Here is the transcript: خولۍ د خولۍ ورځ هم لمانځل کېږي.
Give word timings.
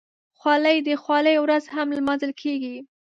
خولۍ 0.39 0.77
د 0.87 0.89
خولۍ 1.03 1.35
ورځ 1.41 1.63
هم 1.75 1.87
لمانځل 1.97 2.31
کېږي. 2.41 2.75